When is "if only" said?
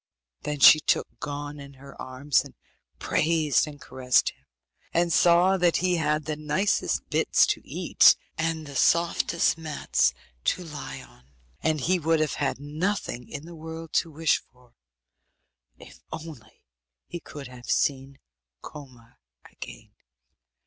15.77-16.63